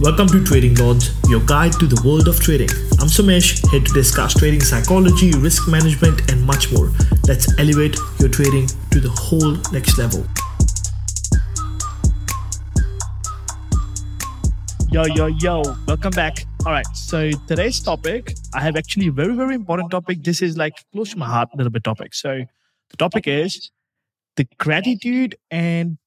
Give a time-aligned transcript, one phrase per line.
[0.00, 2.68] Welcome to Trading Lords, your guide to the world of trading.
[3.00, 6.92] I'm Somesh, here to discuss trading psychology, risk management, and much more.
[7.26, 10.24] Let's elevate your trading to the whole next level.
[14.88, 16.44] Yo, yo, yo, welcome back.
[16.64, 20.22] All right, so today's topic, I have actually a very, very important topic.
[20.22, 22.14] This is like close to my heart, a little bit topic.
[22.14, 22.44] So
[22.90, 23.72] the topic is
[24.36, 25.98] the gratitude and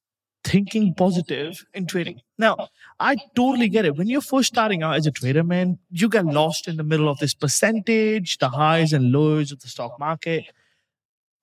[0.44, 2.20] thinking positive in trading.
[2.38, 2.68] Now,
[2.98, 3.96] I totally get it.
[3.96, 7.08] When you're first starting out as a trader, man, you get lost in the middle
[7.08, 10.44] of this percentage, the highs and lows of the stock market.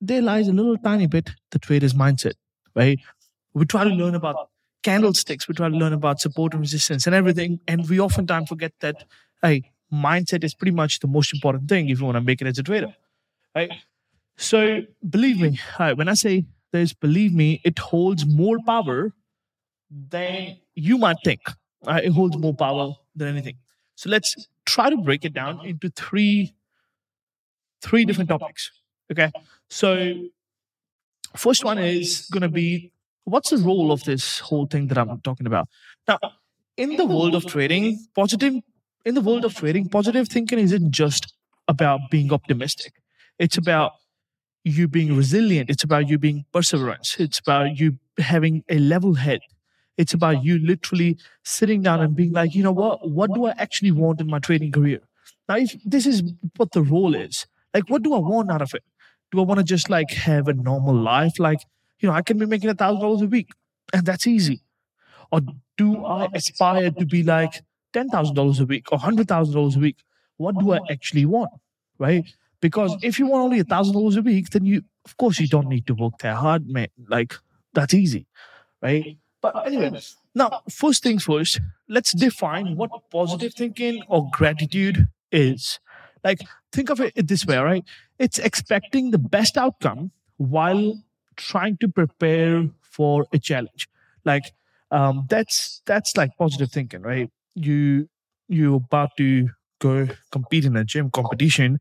[0.02, 2.34] There lies a little tiny bit the trader's mindset,
[2.76, 3.00] right?
[3.54, 4.50] We try to learn about
[4.84, 7.60] candlesticks, we try to learn about support and resistance and everything.
[7.68, 9.04] And we oftentimes forget that,
[9.42, 12.48] hey, mindset is pretty much the most important thing if you want to make it
[12.48, 12.94] as a trader,
[13.56, 13.72] right?
[14.38, 19.14] So believe me, right, when I say there's believe me, it holds more power
[19.90, 21.42] than you might think.
[21.88, 23.58] Uh, it holds more power than anything.
[23.96, 26.54] So let's try to break it down into three
[27.82, 28.72] three different topics.
[29.12, 29.32] Okay.
[29.70, 30.14] So
[31.36, 32.92] first one is going to be
[33.24, 35.68] what's the role of this whole thing that I'm talking about?
[36.08, 36.20] Now,
[36.78, 38.54] in the world of trading, positive
[39.06, 41.34] in the world of trading, positive thinking isn't just
[41.68, 42.94] about being optimistic.
[43.38, 43.94] It's about
[44.64, 45.70] you being resilient.
[45.70, 47.16] It's about you being perseverance.
[47.20, 49.42] It's about you having a level head.
[49.98, 53.10] It's about you literally sitting down and being like, you know what?
[53.10, 55.00] What do I actually want in my trading career?
[55.48, 56.24] Now, if this is
[56.58, 58.84] what the role is, like, what do I want out of it?
[59.32, 61.40] Do I want to just like have a normal life?
[61.40, 61.60] Like,
[62.00, 63.50] you know, I can be making a thousand dollars a week
[63.94, 64.62] and that's easy.
[65.32, 65.42] Or
[65.78, 67.62] do I aspire to be like
[67.94, 69.98] $10,000 a week or $100,000 a week?
[70.38, 71.52] What do I actually want?
[71.98, 72.26] Right?
[72.62, 75.48] Because if you want only a thousand dollars a week, then you, of course, you
[75.48, 76.88] don't need to work that hard, man.
[77.08, 77.36] Like
[77.74, 78.28] that's easy,
[78.82, 79.18] right?
[79.42, 80.00] But anyway,
[80.36, 85.80] now first things first, let's define what positive thinking or gratitude is.
[86.24, 86.42] Like
[86.74, 87.86] think of it this way, right?
[88.18, 91.02] It's expecting the best outcome while
[91.38, 93.88] trying to prepare for a challenge.
[94.26, 94.52] Like
[94.92, 97.30] um, that's that's like positive thinking, right?
[97.56, 98.10] You
[98.50, 99.50] you're about to
[99.80, 101.80] go compete in a gym competition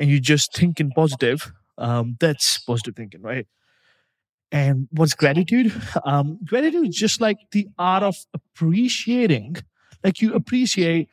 [0.00, 3.46] and you just thinking positive, um, that's positive thinking, right?
[4.50, 5.72] And what's gratitude?
[6.04, 9.56] Um, gratitude is just like the art of appreciating,
[10.02, 11.08] like you appreciate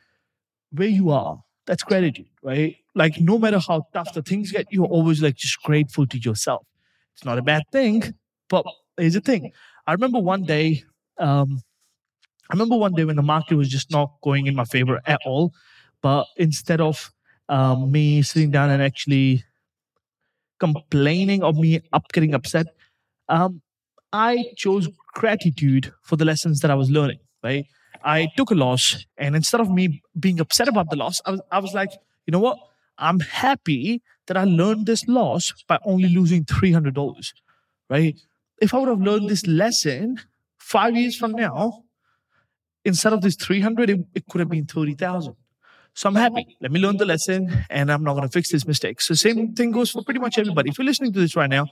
[0.72, 1.42] where you are.
[1.66, 2.76] That's gratitude, right?
[2.94, 6.66] Like no matter how tough the things get, you're always like just grateful to yourself.
[7.14, 8.14] It's not a bad thing,
[8.48, 8.64] but
[8.96, 9.52] here's the thing.
[9.86, 10.84] I remember one day,
[11.18, 11.60] um,
[12.50, 15.20] I remember one day when the market was just not going in my favor at
[15.26, 15.52] all.
[16.00, 17.12] But instead of
[17.48, 19.44] um, me sitting down and actually
[20.60, 22.66] complaining or me up getting upset,
[23.28, 23.62] um,
[24.12, 27.18] I chose gratitude for the lessons that I was learning.
[27.42, 27.66] Right,
[28.04, 31.40] I took a loss, and instead of me being upset about the loss, I was,
[31.52, 31.90] I was like,
[32.26, 32.58] you know what?
[32.98, 37.32] I'm happy that I learned this loss by only losing three hundred dollars.
[37.88, 38.18] Right?
[38.60, 40.20] If I would have learned this lesson
[40.58, 41.84] five years from now,
[42.84, 45.36] instead of this three hundred, it, it could have been thirty thousand.
[45.94, 46.56] So I'm happy.
[46.60, 49.00] Let me learn the lesson and I'm not going to fix this mistake.
[49.00, 50.70] So same thing goes for pretty much everybody.
[50.70, 51.66] If you're listening to this right now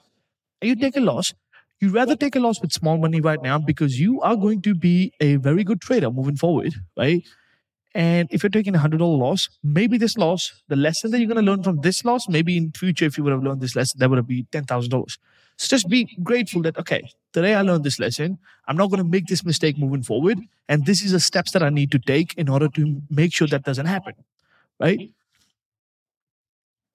[0.60, 1.34] and you take a loss,
[1.80, 4.74] you'd rather take a loss with small money right now because you are going to
[4.74, 7.22] be a very good trader moving forward, right?
[7.94, 11.28] And if you're taking a hundred dollar loss, maybe this loss, the lesson that you're
[11.28, 13.76] going to learn from this loss, maybe in future, if you would have learned this
[13.76, 15.18] lesson, that would have been ten thousand dollars.
[15.56, 18.38] So just be grateful that, okay, today I learned this lesson.
[18.68, 20.38] I'm not going to make this mistake moving forward.
[20.68, 23.48] And this is the steps that I need to take in order to make sure
[23.48, 24.14] that doesn't happen.
[24.78, 25.10] Right?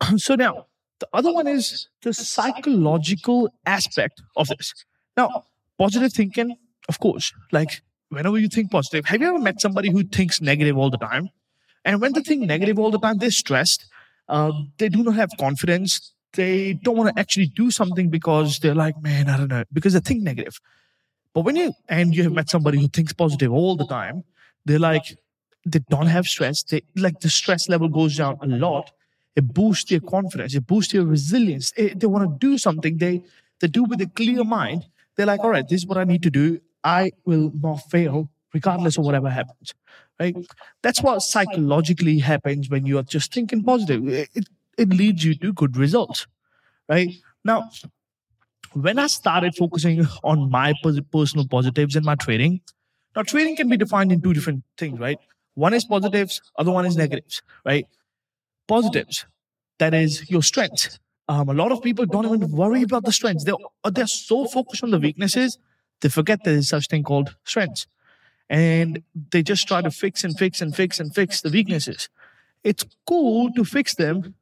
[0.17, 0.66] So now,
[1.00, 4.73] the other one is the psychological aspect of this.
[5.17, 5.45] Now,
[5.77, 6.57] positive thinking,
[6.89, 10.77] of course, like whenever you think positive, have you ever met somebody who thinks negative
[10.77, 11.29] all the time?
[11.85, 13.85] And when they think negative all the time, they're stressed.
[14.29, 18.75] Uh, they do not have confidence they don't want to actually do something because they're
[18.75, 20.59] like, man, I don't know, because they think negative.
[21.34, 24.24] But when you and you have met somebody who thinks positive all the time,
[24.66, 25.18] they're like,
[25.66, 26.63] they don't have stress.
[26.63, 28.92] They like the stress level goes down a lot.
[29.36, 30.54] It boosts their confidence.
[30.56, 31.72] It boosts their resilience.
[31.78, 32.98] It, they want to do something.
[32.98, 33.22] They
[33.60, 34.88] they do with a clear mind.
[35.16, 36.60] They're like, all right, this is what I need to do.
[36.84, 39.74] I will not fail regardless of whatever happens.
[40.19, 40.36] Right?
[40.81, 44.07] That's what psychologically happens when you are just thinking positive.
[44.07, 44.30] It,
[44.81, 46.28] it leads you to good results,
[46.89, 47.10] right?
[47.45, 47.69] Now,
[48.74, 50.74] when I started focusing on my
[51.12, 52.62] personal positives in my trading,
[53.16, 55.18] now trading can be defined in two different things, right?
[55.56, 57.86] One is positives, other one is negatives, right?
[58.68, 59.25] Positives,
[59.80, 61.00] that is your strengths.
[61.27, 63.45] Um, a lot of people don't even worry about the strengths.
[63.45, 63.56] They're,
[63.92, 65.57] they're so focused on the weaknesses,
[66.01, 67.88] they forget there is such thing called strengths.
[68.50, 72.10] and they just try to fix and fix and fix and fix the weaknesses.
[72.63, 74.36] It's cool to fix them,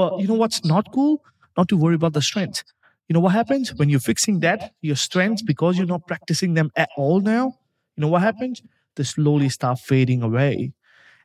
[0.00, 1.22] but you know what's not cool?
[1.58, 2.64] Not to worry about the strengths.
[3.06, 6.70] You know what happens when you're fixing that, your strengths, because you're not practicing them
[6.74, 7.58] at all now?
[7.96, 8.62] You know what happens?
[8.96, 10.72] They slowly start fading away.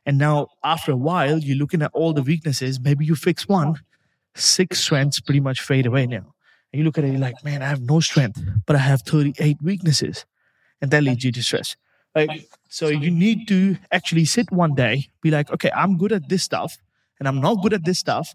[0.04, 2.78] And now, after a while, you're looking at all the weaknesses.
[2.78, 3.76] Maybe you fix one,
[4.34, 6.34] six strengths pretty much fade away now.
[6.70, 9.00] And you look at it, you're like, man, I have no strength, but I have
[9.02, 10.26] 38 weaknesses.
[10.82, 11.76] And that leads you to stress.
[12.14, 12.46] Right?
[12.68, 16.42] So you need to actually sit one day, be like, okay, I'm good at this
[16.42, 16.76] stuff,
[17.18, 18.34] and I'm not good at this stuff.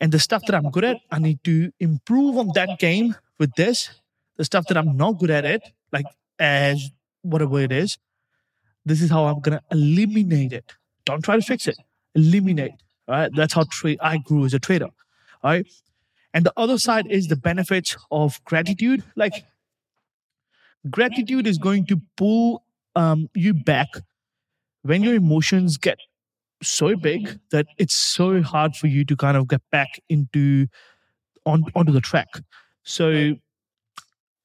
[0.00, 3.54] And the stuff that I'm good at, I need to improve on that game with
[3.54, 3.90] this.
[4.36, 5.62] The stuff that I'm not good at it,
[5.92, 6.06] like
[6.38, 6.90] as
[7.22, 7.98] whatever it is,
[8.86, 10.72] this is how I'm gonna eliminate it.
[11.04, 11.76] Don't try to fix it.
[12.14, 12.72] Eliminate.
[13.06, 13.30] Right.
[13.34, 14.88] That's how tra- I grew as a trader.
[15.44, 15.66] Right.
[16.32, 19.02] And the other side is the benefits of gratitude.
[19.16, 19.44] Like
[20.88, 22.64] gratitude is going to pull
[22.96, 23.88] um, you back
[24.82, 25.98] when your emotions get
[26.62, 30.66] so big that it's so hard for you to kind of get back into
[31.46, 32.28] on onto the track.
[32.82, 33.34] So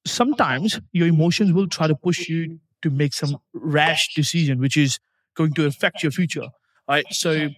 [0.06, 5.00] sometimes your emotions will try to push you to make some rash decision, which is
[5.36, 6.48] going to affect your future.
[6.88, 7.06] Right.
[7.12, 7.50] So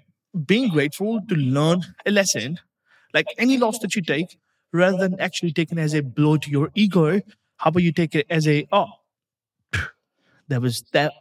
[0.45, 2.59] being grateful to learn a lesson,
[3.13, 4.37] like any loss that you take,
[4.71, 7.21] rather than actually taking as a blow to your ego,
[7.57, 8.87] how about you take it as a oh,
[10.47, 11.13] that was that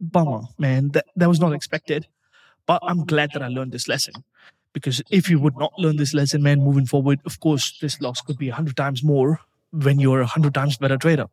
[0.00, 0.90] bummer, man.
[0.90, 2.06] That that was not expected.
[2.66, 4.14] But I'm glad that I learned this lesson.
[4.72, 8.20] Because if you would not learn this lesson, man, moving forward, of course, this loss
[8.20, 9.40] could be a hundred times more
[9.72, 11.26] when you're a hundred times better trader.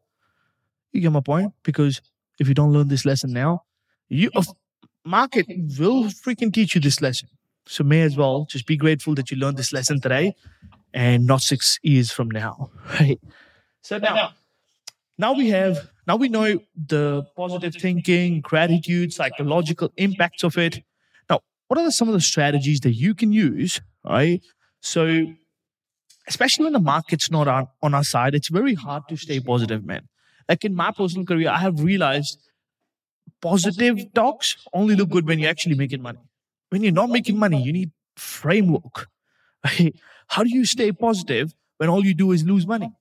[0.91, 1.53] You get my point?
[1.63, 2.01] Because
[2.39, 3.63] if you don't learn this lesson now,
[4.09, 4.43] you a
[5.05, 5.47] market
[5.79, 7.29] will freaking teach you this lesson.
[7.67, 10.35] So may as well just be grateful that you learned this lesson today
[10.93, 12.71] and not six years from now.
[12.99, 13.19] Right.
[13.81, 14.33] So now
[15.17, 20.83] now we have now we know the positive thinking, gratitude, psychological impacts of it.
[21.67, 23.81] What are some of the strategies that you can use?
[24.05, 24.41] Right.
[24.81, 25.25] So
[26.27, 29.85] especially when the market's not on, on our side, it's very hard to stay positive,
[29.85, 30.07] man.
[30.47, 32.39] Like in my personal career, I have realized
[33.41, 36.19] positive talks only look good when you're actually making money.
[36.69, 39.07] When you're not making money, you need framework.
[39.65, 39.95] Right?
[40.27, 42.91] How do you stay positive when all you do is lose money?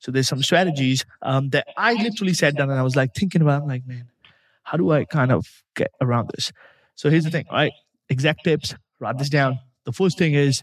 [0.00, 3.42] So there's some strategies um, that I literally sat down and I was like thinking
[3.42, 3.62] about.
[3.62, 4.08] I'm like, man,
[4.64, 5.46] how do I kind of
[5.76, 6.52] get around this?
[6.96, 7.72] So here's the thing, right?
[8.10, 8.74] Exact tips.
[9.00, 9.58] Write this down.
[9.86, 10.62] The first thing is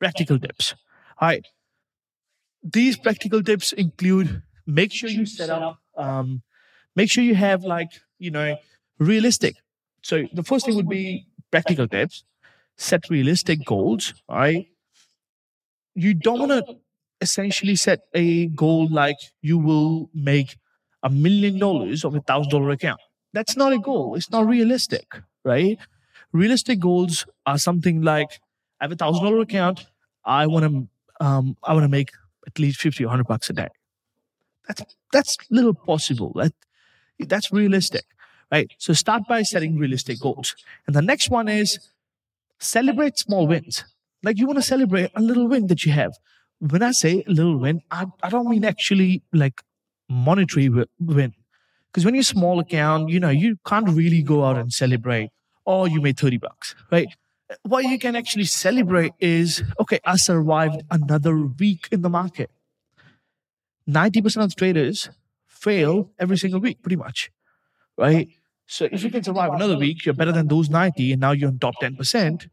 [0.00, 0.74] practical tips.
[1.20, 1.46] All right.
[2.62, 6.42] These practical tips include make sure you set up um,
[6.96, 8.56] make sure you have like you know
[8.98, 9.56] realistic
[10.02, 12.24] so the first thing would be practical tips
[12.76, 14.66] set realistic goals All right.
[15.94, 16.76] you don't want to
[17.20, 20.56] essentially set a goal like you will make
[21.02, 23.00] a million dollars of a thousand dollar account
[23.32, 25.06] that's not a goal it's not realistic
[25.44, 25.78] right
[26.32, 28.28] realistic goals are something like
[28.80, 29.86] i have a thousand dollar account
[30.24, 32.10] i want to um, i want to make
[32.46, 33.68] at least 50 or 100 bucks a day
[34.66, 34.82] that's
[35.12, 36.32] that's little possible.
[36.34, 36.52] That
[37.20, 38.04] that's realistic,
[38.50, 38.70] right?
[38.78, 40.54] So start by setting realistic goals,
[40.86, 41.78] and the next one is
[42.58, 43.84] celebrate small wins.
[44.22, 46.12] Like you want to celebrate a little win that you have.
[46.60, 49.62] When I say little win, I, I don't mean actually like
[50.08, 51.34] monetary win.
[51.88, 55.30] Because when you're small account, you know, you can't really go out and celebrate,
[55.66, 57.08] oh, you made 30 bucks, right?
[57.62, 62.50] What you can actually celebrate is, okay, I survived another week in the market.
[63.88, 65.10] 90% of traders
[65.46, 67.30] fail every single week, pretty much.
[67.96, 68.28] Right?
[68.66, 71.50] So if you can survive another week, you're better than those 90, and now you're
[71.50, 72.48] in top 10%.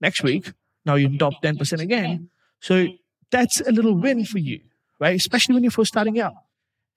[0.00, 0.52] Next week,
[0.84, 2.30] now you're in top 10% again.
[2.60, 2.86] So
[3.30, 4.60] that's a little win for you,
[4.98, 5.16] right?
[5.16, 6.34] Especially when you're first starting out.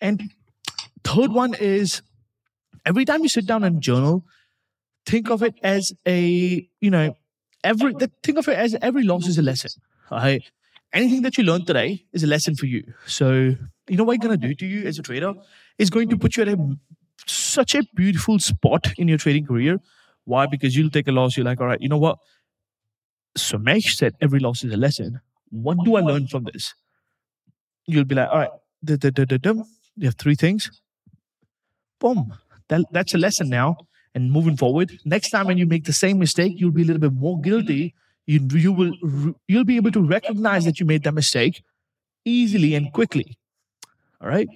[0.01, 0.31] And
[1.03, 2.01] third one is
[2.85, 4.25] every time you sit down and journal,
[5.09, 7.15] think of it as a, you know,
[7.63, 9.71] every think of it as every loss is a lesson.
[10.11, 10.43] Right?
[10.93, 12.83] anything that you learned today is a lesson for you.
[13.05, 13.55] So,
[13.87, 15.33] you know what I'm going to do to you as a trader
[15.77, 16.77] is going to put you at a
[17.25, 19.79] such a beautiful spot in your trading career.
[20.25, 20.45] Why?
[20.45, 21.37] Because you'll take a loss.
[21.37, 22.17] You're like, all right, you know what?
[23.37, 25.21] Somesh said every loss is a lesson.
[25.49, 26.73] What do I learn from this?
[27.87, 28.49] You'll be like, all right,
[28.87, 30.69] you have three things.
[31.99, 32.33] Boom.
[32.69, 33.77] That, that's a lesson now.
[34.15, 36.99] And moving forward, next time when you make the same mistake, you'll be a little
[37.01, 37.93] bit more guilty.
[38.25, 38.93] You, you will
[39.47, 41.63] you'll be able to recognize that you made that mistake
[42.25, 43.37] easily and quickly.
[44.21, 44.47] All right?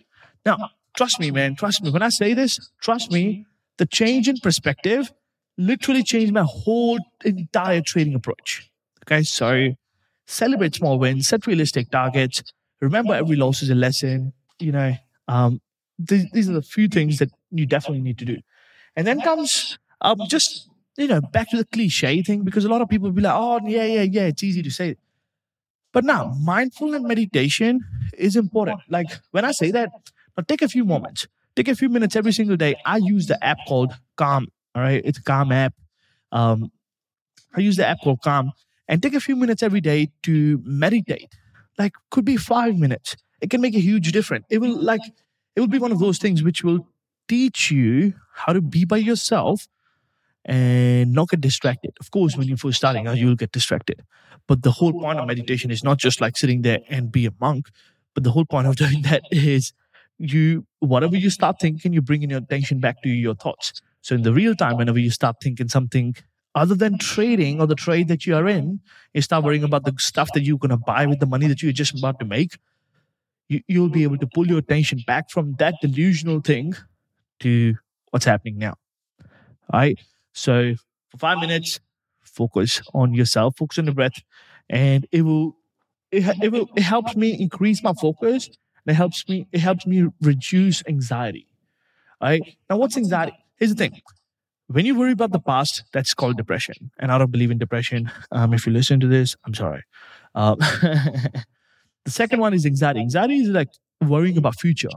[0.46, 1.90] Now trust me man trust me.
[1.90, 3.46] When i say this trust me
[3.78, 5.12] the change in perspective
[5.58, 8.70] literally changed my whole entire trading approach.
[9.06, 9.24] Okay?
[9.24, 9.70] So
[10.28, 12.44] celebrate small wins set realistic targets
[12.82, 14.94] remember every loss is a lesson you know
[15.28, 15.62] um,
[16.08, 18.38] th- these are the few things that you definitely need to do
[18.96, 22.82] And then comes um, just, you know, back to the cliche thing because a lot
[22.82, 24.96] of people be like, oh, yeah, yeah, yeah, it's easy to say.
[25.92, 27.82] But now, mindfulness meditation
[28.18, 28.82] is important.
[28.90, 29.90] Like when I say that,
[30.48, 32.76] take a few moments, take a few minutes every single day.
[32.86, 34.48] I use the app called Calm.
[34.76, 35.74] All right, it's Calm app.
[36.32, 36.72] Um,
[37.56, 38.52] I use the app called Calm
[38.88, 41.30] and take a few minutes every day to meditate.
[41.78, 43.16] Like could be five minutes.
[43.42, 44.46] It can make a huge difference.
[44.50, 45.02] It will like
[45.56, 46.88] it will be one of those things which will
[47.28, 49.68] teach you how to be by yourself
[50.46, 51.94] and not get distracted.
[52.00, 54.04] Of course, when you're first starting out, you'll get distracted.
[54.48, 57.32] But the whole point of meditation is not just like sitting there and be a
[57.40, 57.70] monk,
[58.14, 59.74] but the whole point of doing that is
[60.18, 63.82] you, whatever you start thinking, you're bringing your attention back to your thoughts.
[64.02, 66.16] So in the real time, whenever you start thinking something
[66.56, 68.80] other than trading or the trade that you are in,
[69.14, 71.64] you start worrying about the stuff that you're going to buy with the money that
[71.64, 72.58] you're just about to make.
[73.50, 76.76] You, you'll be able to pull your attention back from that delusional thing
[77.44, 77.76] to
[78.12, 78.76] what's happening now.
[79.72, 80.00] All right.
[80.34, 80.76] So
[81.10, 81.80] for five minutes,
[82.22, 84.22] focus on yourself, focus on the breath,
[84.70, 85.56] and it will
[86.12, 88.48] it, it will it helps me increase my focus.
[88.86, 91.48] And it helps me it helps me reduce anxiety.
[92.22, 92.42] All right.
[92.70, 93.34] Now, what's anxiety?
[93.58, 94.02] Here's the thing.
[94.68, 96.92] When you worry about the past, that's called depression.
[97.00, 98.12] And I don't believe in depression.
[98.32, 99.84] Um, if you listen to this, I'm sorry.
[100.34, 100.56] Uh,
[102.06, 103.02] the second one is anxiety.
[103.02, 103.70] Anxiety is like
[104.02, 104.90] worrying about future.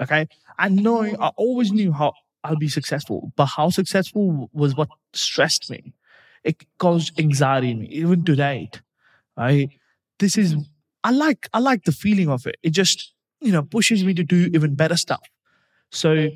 [0.00, 0.28] Okay.
[0.58, 1.22] And knowing mm-hmm.
[1.22, 2.12] I always knew how
[2.44, 5.94] I'll be successful, but how successful was what stressed me.
[6.44, 8.70] It caused anxiety in me, even today.
[9.36, 9.70] Right.
[10.18, 10.62] This is mm-hmm.
[11.04, 12.56] I like I like the feeling of it.
[12.62, 15.22] It just, you know, pushes me to do even better stuff.
[15.90, 16.30] So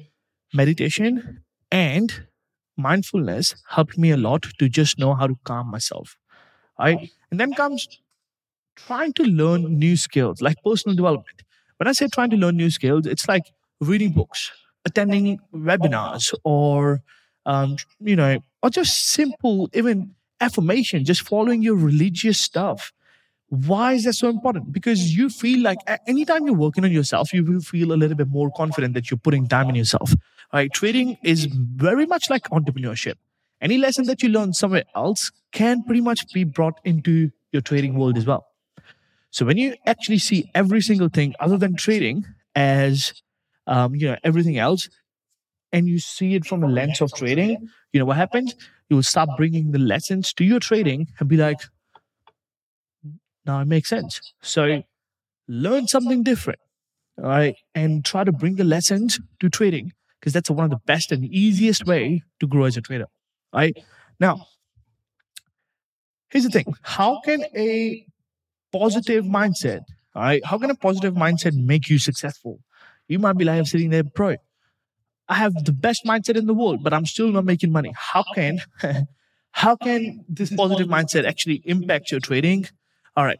[0.52, 2.26] meditation and
[2.76, 6.16] mindfulness helped me a lot to just know how to calm myself.
[6.78, 7.10] Right.
[7.30, 7.86] And then comes
[8.76, 11.42] trying to learn new skills like personal development.
[11.80, 13.44] When I say trying to learn new skills, it's like
[13.80, 14.50] reading books,
[14.84, 17.00] attending webinars, or
[17.46, 22.92] um, you know, or just simple even affirmation, just following your religious stuff.
[23.48, 24.74] Why is that so important?
[24.74, 28.28] Because you feel like anytime you're working on yourself, you will feel a little bit
[28.28, 30.12] more confident that you're putting time in yourself.
[30.52, 30.70] Right?
[30.70, 33.14] Trading is very much like entrepreneurship.
[33.62, 37.94] Any lesson that you learn somewhere else can pretty much be brought into your trading
[37.94, 38.49] world as well.
[39.30, 43.12] So when you actually see every single thing other than trading as
[43.66, 44.88] um, you know everything else,
[45.72, 48.54] and you see it from a lens of trading, you know what happens?
[48.88, 51.60] You will start bringing the lessons to your trading and be like,
[53.46, 54.20] now it makes sense.
[54.42, 54.82] So
[55.48, 56.60] learn something different,
[57.18, 60.80] all right, and try to bring the lessons to trading because that's one of the
[60.86, 63.06] best and easiest way to grow as a trader,
[63.54, 63.76] right?
[64.20, 64.46] Now,
[66.30, 68.06] here's the thing: how can a
[68.72, 69.80] positive mindset.
[70.14, 70.44] All right.
[70.44, 72.60] How can a positive mindset make you successful?
[73.08, 74.36] You might be like, I'm sitting there, bro.
[75.28, 77.92] I have the best mindset in the world, but I'm still not making money.
[77.96, 78.60] How can
[79.52, 82.66] how can this positive mindset actually impact your trading?
[83.16, 83.38] All right.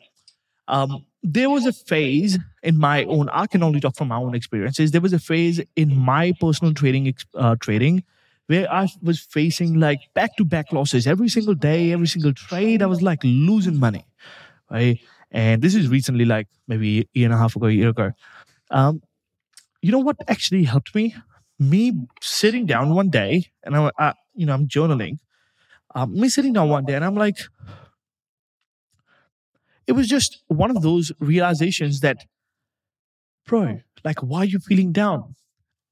[0.69, 3.29] Um, there was a phase in my own.
[3.31, 4.93] I can only talk from my own experiences.
[4.93, 8.05] There was a phase in my personal trading uh, trading
[8.47, 12.83] where I was facing like back to back losses every single day, every single trade.
[12.83, 14.07] I was like losing money,
[14.71, 14.99] right?
[15.31, 18.13] And this is recently, like maybe a year and a half ago, a year ago.
[18.71, 19.03] Um,
[19.83, 21.15] you know what actually helped me?
[21.59, 25.19] Me sitting down one day, and I, I you know, I'm journaling.
[25.95, 27.39] Um, me sitting down one day, and I'm like,
[29.87, 32.19] it was just one of those realizations that,
[33.47, 35.35] bro, like, why are you feeling down?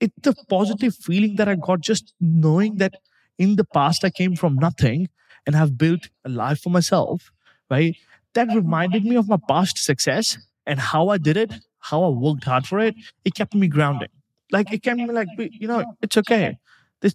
[0.01, 2.95] It's the positive feeling that I got just knowing that
[3.39, 5.09] in the past I came from nothing
[5.47, 7.33] and have built a life for myself,
[7.71, 7.97] right?
[8.35, 12.45] That reminded me of my past success and how I did it, how I worked
[12.45, 12.95] hard for it.
[13.25, 14.09] It kept me grounding.
[14.51, 16.59] Like it kept me like, you know, it's okay.
[17.01, 17.15] This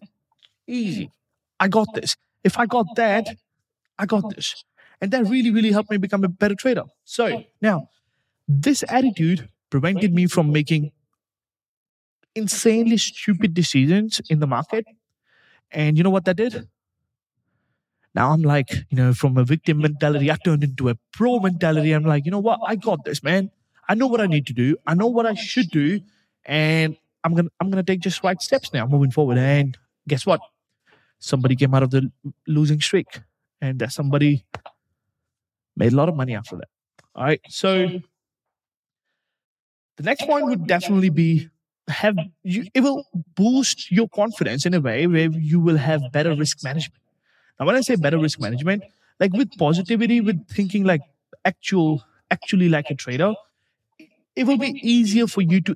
[0.67, 1.11] easy.
[1.59, 2.15] I got this.
[2.43, 3.27] If I got that,
[3.97, 4.63] I got this.
[5.01, 6.83] And that really, really helped me become a better trader.
[7.03, 7.89] So now,
[8.47, 10.91] this attitude prevented me from making
[12.35, 14.85] insanely stupid decisions in the market.
[15.71, 16.67] And you know what that did?
[18.15, 21.91] Now I'm like, you know, from a victim mentality, I turned into a pro mentality.
[21.91, 22.59] I'm like, you know what?
[22.65, 23.49] I got this, man.
[23.89, 24.77] I know what I need to do.
[24.85, 25.99] I know what I should do.
[26.45, 29.37] And I'm gonna I'm gonna take just right steps now moving forward.
[29.37, 29.77] And
[30.07, 30.41] guess what?
[31.19, 32.11] Somebody came out of the
[32.47, 33.07] losing streak.
[33.61, 34.45] And that somebody
[35.75, 36.67] made a lot of money after that.
[37.15, 37.39] All right.
[37.47, 37.87] So
[39.97, 41.49] the next point would definitely be
[41.87, 43.05] have you it will
[43.35, 47.02] boost your confidence in a way where you will have better risk management
[47.59, 48.83] now, when I say better risk management,
[49.19, 51.01] like with positivity, with thinking like
[51.45, 53.33] actual, actually like a trader,
[54.35, 55.75] it will be easier for you to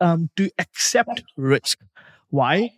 [0.00, 1.78] um, to accept risk.
[2.30, 2.70] Why?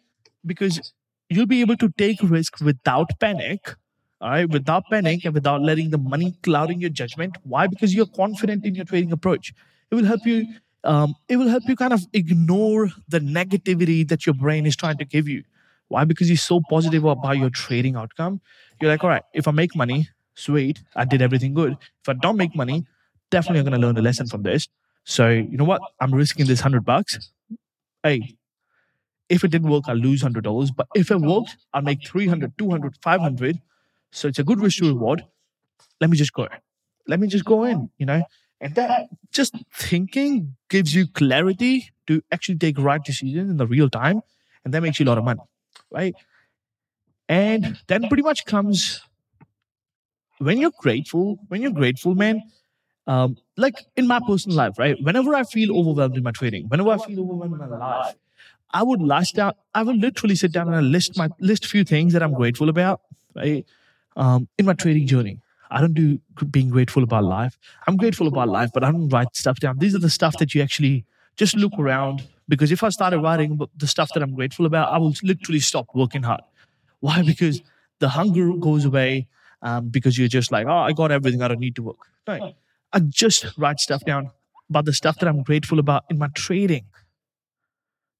[0.47, 0.93] Because
[1.29, 3.75] you'll be able to take risk without panic
[4.21, 7.37] all right without panic and without letting the money clouding your judgment.
[7.45, 7.69] Why?
[7.69, 9.53] Because you're confident in your trading approach.
[9.93, 10.47] It will help you
[10.85, 14.99] um, it will help you kind of ignore the negativity that your brain is trying
[14.99, 15.45] to give you
[15.89, 18.41] why because you're so positive about your trading outcome
[18.81, 22.13] you're like all right if i make money sweet i did everything good if i
[22.13, 22.85] don't make money
[23.31, 24.69] definitely i'm going to learn a lesson from this
[25.05, 27.31] so you know what i'm risking this 100 bucks
[28.03, 28.37] hey
[29.29, 32.97] if it didn't work i'll lose $100 but if it worked i'll make 300 200
[33.03, 33.61] 500
[34.11, 35.25] so it's a good risk to reward.
[36.01, 36.49] Let me just go.
[37.07, 38.23] Let me just go in, you know?
[38.61, 43.91] And that just thinking gives you clarity to actually take right decisions in the real
[43.91, 44.23] time.
[44.65, 45.41] And that makes you a lot of money,
[45.91, 46.15] right?
[47.29, 49.01] And then pretty much comes
[50.39, 52.43] when you're grateful, when you're grateful, man,
[53.07, 54.97] um, like in my personal life, right?
[55.03, 58.15] Whenever I feel overwhelmed in my trading, whenever I feel overwhelmed in my life,
[58.73, 61.85] I would last down, I would literally sit down and I list my list few
[61.85, 63.01] things that I'm grateful about,
[63.35, 63.65] right?
[64.17, 65.41] um, in my trading journey.
[65.71, 66.19] I don't do
[66.51, 67.59] being grateful about life.
[67.87, 69.79] I'm grateful about life, but I don't write stuff down.
[69.79, 71.05] These are the stuff that you actually
[71.37, 72.27] just look around.
[72.49, 75.87] Because if I started writing the stuff that I'm grateful about, I will literally stop
[75.95, 76.41] working hard.
[77.01, 77.23] Why?
[77.23, 77.61] Because
[77.99, 79.29] the hunger goes away.
[79.61, 81.43] Um, because you're just like, oh, I got everything.
[81.43, 81.97] I don't need to work.
[82.29, 82.55] No,
[82.93, 84.31] I just write stuff down
[84.71, 86.85] about the stuff that I'm grateful about in my trading.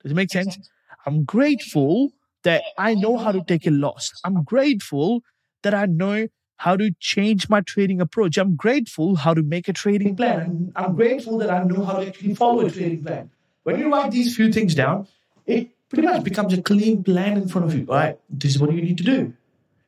[0.03, 0.59] Does it make sense?
[1.07, 2.11] I'm grateful
[2.43, 4.13] that I know how to take a loss.
[4.25, 5.23] I'm grateful
[5.63, 8.37] that I know how to change my trading approach.
[8.37, 10.73] I'm grateful how to make a trading plan.
[10.75, 13.31] I'm grateful that I know how to actually follow a trading plan.
[13.69, 15.07] When you write these few things down,
[15.45, 17.85] it pretty much becomes a clean plan in front of you.
[17.87, 19.35] All right, this is what you need to do.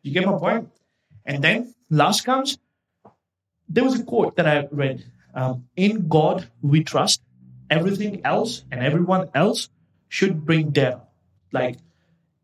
[0.03, 0.69] You get my point?
[1.25, 2.59] And then last comes,
[3.71, 7.23] there was a quote that I read um, In God we trust,
[7.71, 9.71] everything else and everyone else
[10.09, 11.01] should bring data.
[11.51, 11.79] Like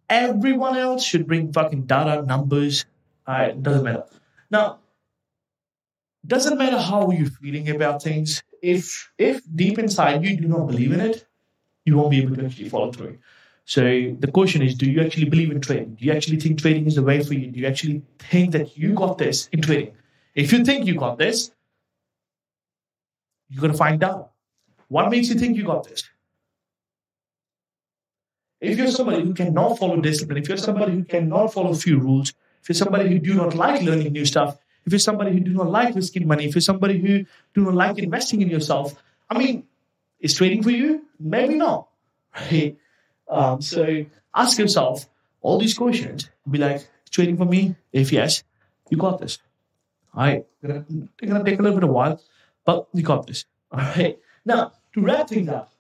[0.08, 2.86] everyone else should bring fucking data, numbers,
[3.28, 4.04] it doesn't matter.
[4.50, 4.78] Now,
[6.26, 8.42] doesn't matter how you're feeling about things.
[8.74, 11.24] If if deep inside you do not believe in it,
[11.84, 13.18] you won't be able to actually follow through.
[13.64, 13.82] So
[14.24, 15.94] the question is, do you actually believe in trading?
[15.94, 17.50] Do you actually think trading is the way for you?
[17.52, 19.94] Do you actually think that you got this in trading?
[20.34, 21.52] If you think you got this,
[23.48, 24.32] you're gonna find out.
[24.88, 26.08] What makes you think you got this?
[28.60, 31.98] If you're somebody who cannot follow discipline, if you're somebody who cannot follow a few
[32.00, 35.40] rules, if you're somebody who do not like learning new stuff, if you're somebody who
[35.40, 38.94] do not like risking money, if you're somebody who do not like investing in yourself,
[39.28, 39.64] I mean,
[40.20, 41.02] is trading for you?
[41.18, 41.88] Maybe not.
[42.38, 42.76] Right?
[43.28, 45.08] Um, so ask yourself
[45.40, 46.30] all these questions.
[46.48, 47.74] Be like, trading for me?
[47.92, 48.44] If yes,
[48.90, 49.38] you got this.
[50.14, 50.46] All right.
[50.62, 52.20] It's gonna take a little bit of while,
[52.64, 53.44] but you got this.
[53.72, 54.18] All right.
[54.44, 55.72] Now, to wrap things up,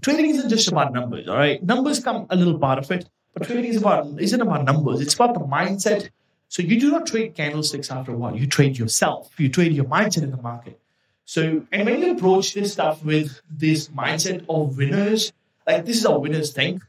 [0.00, 1.28] trading isn't just about numbers.
[1.28, 1.62] All right.
[1.62, 5.00] Numbers come a little part of it, but trading is about isn't about numbers.
[5.00, 6.10] It's about the mindset.
[6.50, 8.36] So you do not trade candlesticks after a while.
[8.36, 9.30] You trade yourself.
[9.38, 10.80] You trade your mindset in the market.
[11.24, 15.32] So and when you approach this stuff with this mindset of winners,
[15.64, 16.82] like this is how winners think.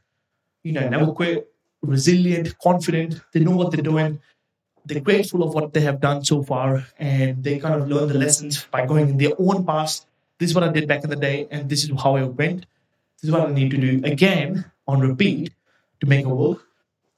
[0.63, 1.47] You know, never quit,
[1.84, 3.21] resilient, confident.
[3.34, 4.19] They know what they're doing.
[4.86, 8.17] They're grateful of what they have done so far, and they kind of learn the
[8.17, 10.08] lessons by going in their own past.
[10.39, 12.65] This is what I did back in the day, and this is how I went.
[13.21, 15.54] This is what I need to do again on repeat
[16.00, 16.67] to make it work,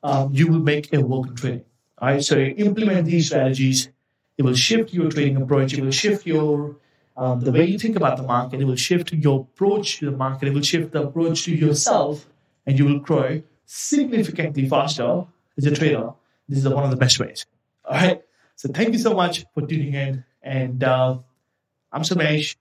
[0.03, 1.65] um, you will make a work in trading.
[2.04, 3.89] Right, so implement these strategies.
[4.38, 5.74] It will shift your trading approach.
[5.74, 6.76] It will shift your
[7.16, 8.60] um, the way you think about the market.
[8.60, 10.50] It will shift your approach to the market.
[10.50, 12.28] It will shift the approach to yourself,
[12.66, 15.24] and you will grow significantly faster
[15.58, 16.10] as a trader.
[16.50, 17.46] This is one of the best ways.
[17.86, 18.22] All right.
[18.58, 21.20] So thank you so much for tuning in, and uh,
[21.89, 22.58] I'm Somesh.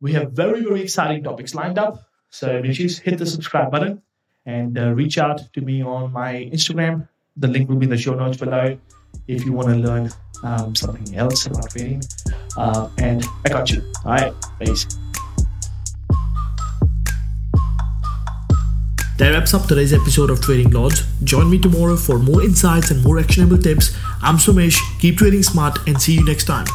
[0.00, 1.98] We have very very exciting topics lined up.
[2.30, 4.02] So you hit the subscribe button
[4.44, 7.08] and uh, reach out to me on my Instagram.
[7.36, 8.78] The link will be in the show notes below
[9.28, 10.10] if you want to learn
[10.42, 12.02] um, something else about trading.
[12.56, 13.82] Uh, and I got you.
[14.04, 14.86] All right, peace.
[19.18, 21.04] That wraps up today's episode of Trading Lords.
[21.24, 23.96] Join me tomorrow for more insights and more actionable tips.
[24.22, 24.78] I'm Somesh.
[25.00, 26.66] Keep trading smart and see you next time.